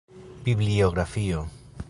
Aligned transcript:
Bibliografio. 0.43 1.45